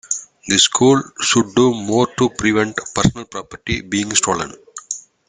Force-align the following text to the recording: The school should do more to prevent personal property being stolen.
The 0.47 0.57
school 0.57 0.99
should 1.21 1.53
do 1.53 1.75
more 1.75 2.07
to 2.17 2.31
prevent 2.31 2.75
personal 2.95 3.25
property 3.25 3.81
being 3.81 4.11
stolen. 4.15 4.51